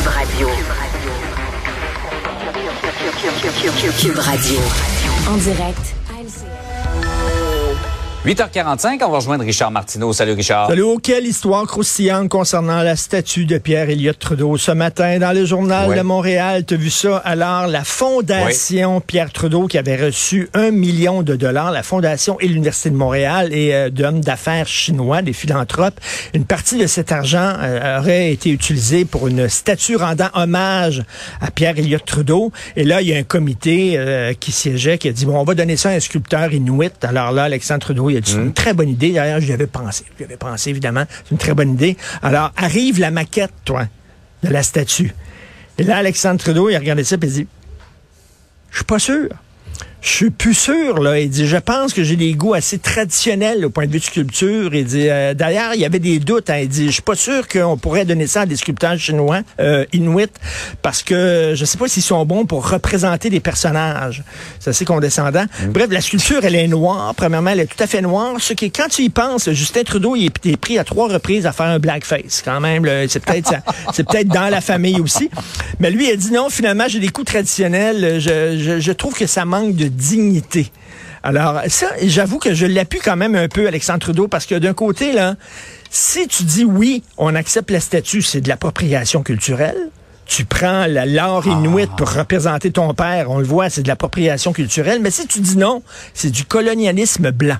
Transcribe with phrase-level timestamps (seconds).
[0.00, 0.48] Cube Radio.
[3.98, 4.60] Cube Radio.
[5.28, 5.92] En direct
[8.22, 10.12] 8h45, on va rejoindre Richard Martineau.
[10.12, 10.68] Salut Richard.
[10.68, 14.58] Salut, oh, quelle histoire croustillante concernant la statue de Pierre Elliott Trudeau.
[14.58, 17.16] Ce matin, dans le journal de Montréal, tu as vu ça?
[17.24, 22.48] Alors, la Fondation Pierre Trudeau qui avait reçu un million de dollars, la Fondation et
[22.48, 25.98] l'Université de Montréal et euh, d'hommes d'affaires chinois, des philanthropes,
[26.34, 31.04] une partie de cet argent euh, aurait été utilisée pour une statue rendant hommage
[31.40, 32.52] à Pierre Elliott Trudeau.
[32.76, 35.44] Et là, il y a un comité euh, qui siégeait qui a dit, bon, on
[35.44, 36.92] va donner ça à un sculpteur inuit.
[37.02, 38.52] Alors là, Alexandre Trudeau il a dit, c'est une hmm.
[38.52, 39.12] très bonne idée.
[39.12, 40.04] D'ailleurs, j'y avais pensé.
[40.18, 41.04] J'y avais pensé, évidemment.
[41.24, 41.96] C'est une très bonne idée.
[42.22, 43.86] Alors, arrive la maquette, toi,
[44.42, 45.14] de la statue.
[45.78, 47.46] Et là, Alexandre Trudeau, il a regardé ça et il dit,
[48.70, 49.28] je suis pas sûr.
[50.02, 51.18] Je suis plus sûr, là.
[51.18, 54.04] Il dit, je pense que j'ai des goûts assez traditionnels au point de vue de
[54.04, 54.74] sculpture.
[54.74, 56.48] Il dit, euh, d'ailleurs, il y avait des doutes.
[56.48, 56.60] Hein.
[56.62, 59.84] Il dit, je suis pas sûr qu'on pourrait donner ça à des sculpteurs chinois, euh,
[59.92, 60.32] inuits,
[60.80, 64.24] parce que je sais pas s'ils sont bons pour représenter des personnages.
[64.58, 65.44] C'est assez condescendant.
[65.44, 65.72] Mm.
[65.72, 67.14] Bref, la sculpture, elle est noire.
[67.14, 68.36] Premièrement, elle est tout à fait noire.
[68.38, 71.52] Ce qui, quand tu y penses, Justin Trudeau, il est pris à trois reprises à
[71.52, 72.40] faire un blackface.
[72.42, 73.52] Quand même, c'est peut-être,
[73.92, 75.28] c'est peut-être dans la famille aussi.
[75.78, 78.18] Mais lui, il a dit non, finalement, j'ai des goûts traditionnels.
[78.18, 80.72] Je, je, je trouve que ça manque de dignité.
[81.22, 84.72] Alors, ça, j'avoue que je l'appuie quand même un peu, Alexandre Trudeau, parce que d'un
[84.72, 85.36] côté, là,
[85.90, 89.90] si tu dis oui, on accepte la statue, c'est de l'appropriation culturelle.
[90.24, 92.20] Tu prends l'art inuit pour ah.
[92.20, 95.00] représenter ton père, on le voit, c'est de l'appropriation culturelle.
[95.02, 95.82] Mais si tu dis non,
[96.14, 97.58] c'est du colonialisme blanc.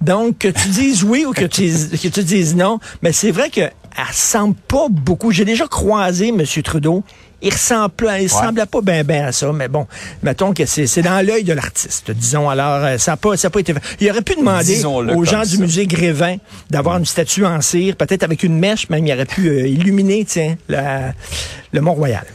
[0.00, 1.64] Donc, que tu dises oui ou que tu,
[2.02, 5.32] que tu dises non, mais c'est vrai que elle ressemble pas beaucoup.
[5.32, 6.44] J'ai déjà croisé M.
[6.62, 7.02] Trudeau.
[7.40, 9.86] Il ressemble, il ressemblait pas bien ben à ça, mais bon,
[10.24, 12.50] mettons que c'est dans l'œil de l'artiste, disons.
[12.50, 15.58] Alors, euh, ça n'a pas, ça pas été Il aurait pu demander aux gens du
[15.58, 16.36] musée Grévin
[16.68, 20.24] d'avoir une statue en cire, peut-être avec une mèche, même il aurait pu euh, illuminer,
[20.24, 22.26] tiens, le Mont-Royal.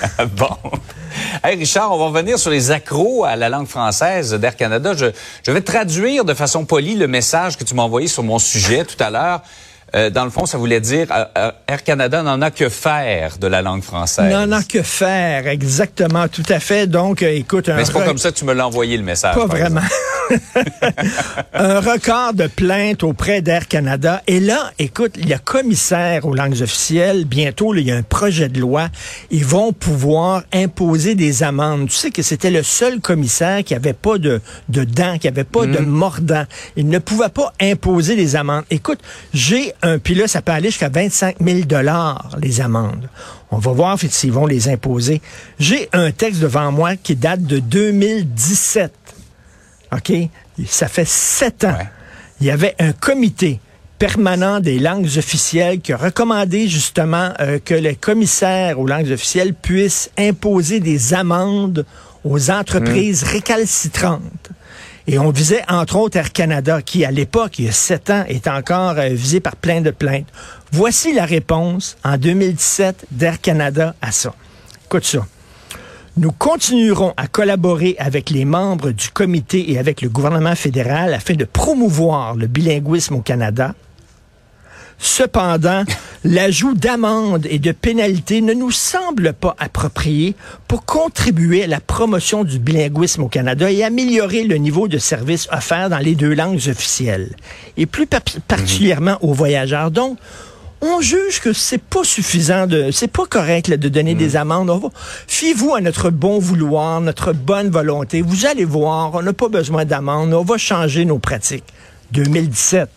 [0.36, 0.56] bon.
[1.42, 4.92] Hey Richard, on va revenir sur les accros à la langue française d'Air Canada.
[4.94, 5.06] Je,
[5.44, 8.84] je vais traduire de façon polie le message que tu m'as envoyé sur mon sujet
[8.84, 9.42] tout à l'heure.
[9.94, 13.38] Euh, dans le fond, ça voulait dire euh, euh, Air Canada n'en a que faire
[13.38, 14.32] de la langue française.
[14.32, 16.86] N'en a que faire, exactement, tout à fait.
[16.86, 19.34] Donc, écoute, un mais c'est pas comme ça que tu me l'as envoyé le message.
[19.34, 19.80] Pas vraiment.
[21.54, 24.22] un record de plaintes auprès d'Air Canada.
[24.26, 27.24] Et là, écoute, il y a commissaire aux langues officielles.
[27.24, 28.88] Bientôt, il y a un projet de loi.
[29.30, 31.88] Ils vont pouvoir imposer des amendes.
[31.88, 35.44] Tu sais que c'était le seul commissaire qui avait pas de, de dents, qui avait
[35.44, 35.86] pas de mm.
[35.86, 36.44] mordant.
[36.76, 38.64] Il ne pouvait pas imposer des amendes.
[38.70, 39.00] Écoute,
[39.32, 43.08] j'ai un, puis là, ça peut aller jusqu'à 25 000 dollars, les amendes.
[43.50, 45.20] On va voir s'ils vont les imposer.
[45.58, 48.92] J'ai un texte devant moi qui date de 2017.
[49.92, 50.12] OK?
[50.66, 51.78] Ça fait sept ans.
[52.40, 53.60] Il y avait un comité
[53.98, 59.54] permanent des langues officielles qui a recommandé justement euh, que les commissaires aux langues officielles
[59.54, 61.86] puissent imposer des amendes
[62.24, 63.28] aux entreprises mmh.
[63.28, 64.50] récalcitrantes.
[65.06, 68.24] Et on visait entre autres Air Canada, qui à l'époque, il y a sept ans,
[68.28, 70.26] est encore euh, visé par plein de plaintes.
[70.72, 74.34] Voici la réponse en 2017 d'Air Canada à ça.
[74.86, 75.26] Écoute ça.
[76.18, 81.34] Nous continuerons à collaborer avec les membres du comité et avec le gouvernement fédéral afin
[81.34, 83.74] de promouvoir le bilinguisme au Canada
[84.98, 85.84] Cependant,
[86.24, 90.34] l'ajout d'amendes et de pénalités ne nous semble pas approprié
[90.68, 95.48] pour contribuer à la promotion du bilinguisme au Canada et améliorer le niveau de service
[95.52, 97.36] offert dans les deux langues officielles,
[97.76, 99.90] et plus particulièrement aux voyageurs.
[99.90, 100.18] Donc,
[100.80, 104.36] on juge que c'est pas suffisant de, c'est pas correct de donner des mm.
[104.36, 104.90] amendes.
[105.26, 108.22] Fiez-vous à notre bon vouloir, notre bonne volonté.
[108.22, 110.32] Vous allez voir, on n'a pas besoin d'amendes.
[110.34, 111.64] On va changer nos pratiques.
[112.12, 112.88] 2017.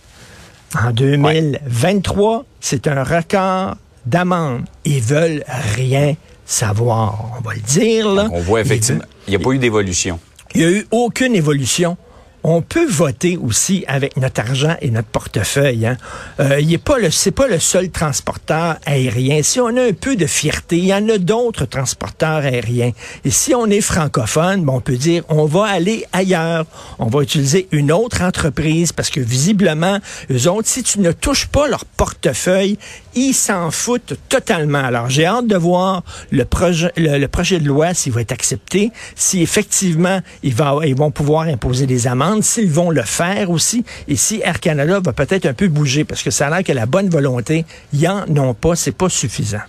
[0.77, 3.75] En 2023, c'est un record
[4.05, 4.65] d'amende.
[4.85, 5.43] Ils veulent
[5.75, 6.15] rien
[6.45, 7.31] savoir.
[7.37, 8.27] On va le dire, là.
[8.31, 10.19] on voit effectivement, il n'y a pas eu d'évolution.
[10.53, 11.97] Il n'y a eu aucune évolution
[12.43, 15.85] on peut voter aussi avec notre argent et notre portefeuille.
[15.85, 15.97] Hein.
[16.39, 19.43] Euh, pas le, c'est pas le seul transporteur aérien.
[19.43, 22.91] Si on a un peu de fierté, il y en a d'autres transporteurs aériens.
[23.25, 26.65] Et si on est francophone, on peut dire on va aller ailleurs.
[26.97, 29.99] On va utiliser une autre entreprise parce que visiblement,
[30.31, 32.77] eux autres, si tu ne touches pas leur portefeuille,
[33.15, 34.79] ils s'en foutent totalement.
[34.79, 38.91] Alors j'ai hâte de voir le projet, le, projet de loi s'il va être accepté,
[39.15, 43.83] si effectivement il va, ils vont pouvoir imposer des amendes s'ils vont le faire aussi
[44.07, 46.71] et si Air Canada va peut-être un peu bouger parce que ça a l'air que
[46.71, 49.59] la bonne volonté, ils en ont pas, c'est pas suffisant.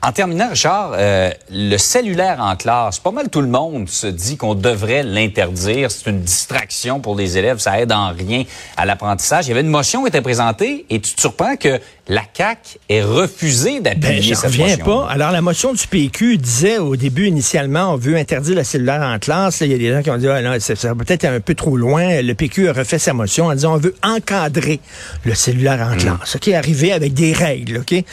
[0.00, 4.36] En terminant, Richard, euh, le cellulaire en classe, pas mal tout le monde se dit
[4.36, 5.90] qu'on devrait l'interdire.
[5.90, 8.44] C'est une distraction pour les élèves, ça aide en rien
[8.76, 9.46] à l'apprentissage.
[9.46, 12.78] Il y avait une motion qui était présentée et tu te surprends que la CAQ
[12.88, 15.08] ait refusé d'appuyer ben, cette reviens pas.
[15.10, 19.18] Alors, la motion du PQ disait au début, initialement, on veut interdire le cellulaire en
[19.18, 19.60] classe.
[19.60, 21.76] Il y a des gens qui ont dit, ah, non, c'est peut-être un peu trop
[21.76, 22.22] loin.
[22.22, 24.80] Le PQ a refait sa motion en disant, on veut encadrer
[25.24, 25.98] le cellulaire en mm.
[25.98, 26.36] classe.
[26.36, 28.04] OK, arrivé avec des règles, OK?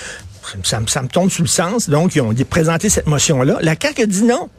[0.64, 1.90] Ça, ça, me tombe sous le sens.
[1.90, 3.58] Donc, ils ont présenté cette motion-là.
[3.62, 4.50] La CAQ a dit non.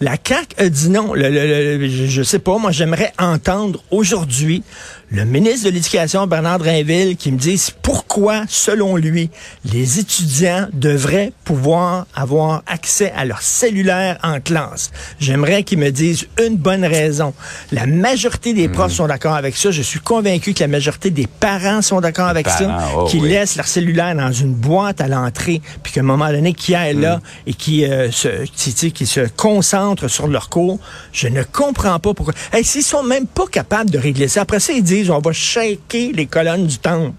[0.00, 1.12] La CAQ a dit non.
[1.14, 4.64] je, ne sais pas, moi j'aimerais entendre aujourd'hui
[5.10, 9.30] le ministre de l'Éducation, Bernard Drinville, qui me dise pourquoi, selon lui,
[9.64, 14.90] les étudiants devraient pouvoir avoir accès à leur cellulaire en classe.
[15.20, 17.32] J'aimerais qu'il me dise une bonne raison.
[17.70, 18.96] La majorité des profs hmm.
[18.96, 19.70] sont d'accord avec ça.
[19.70, 23.54] Je suis convaincu que la majorité des parents sont d'accord avec ça, oh qui laissent
[23.54, 27.18] leur cellulaire dans une boîte à l'entrée, puis qu'à un moment donné, qui aillent là
[27.18, 27.20] hmm.
[27.46, 30.80] et qui, euh, se, qui, se concentrent sur leur cours.
[31.12, 32.34] Je ne comprends pas pourquoi.
[32.52, 35.32] Hey, S'ils sont même pas capables de régler ça, après ça, ils disent on va
[35.32, 37.14] shaker les colonnes du temple.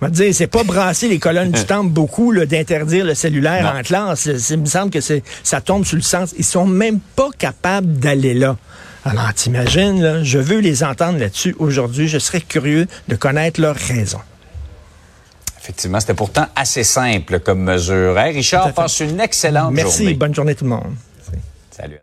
[0.00, 3.82] On va dire, c'est pas brasser les colonnes du temple beaucoup d'interdire le cellulaire en
[3.82, 4.26] classe.
[4.50, 6.34] Il me semble que ça tombe sur le sens.
[6.38, 8.56] Ils sont même pas capables d'aller là.
[9.04, 12.08] Alors, t'imagines, là, je veux les entendre là-dessus aujourd'hui.
[12.08, 14.20] Je serais curieux de connaître leurs raisons.
[15.60, 18.14] Effectivement, c'était pourtant assez simple comme mesure.
[18.14, 19.82] Richard, passe une excellente journée.
[19.82, 20.94] Merci, bonne journée tout le monde.
[21.70, 21.98] Salut.